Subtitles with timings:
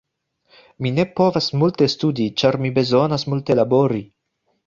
[0.85, 4.01] Mi ne povas multe studi ĉar mi bezonas multe labori.